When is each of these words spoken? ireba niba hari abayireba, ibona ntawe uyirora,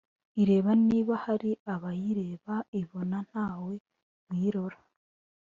ireba 0.41 0.71
niba 0.87 1.13
hari 1.25 1.51
abayireba, 1.73 2.55
ibona 2.81 3.17
ntawe 3.29 3.73
uyirora, 4.31 4.79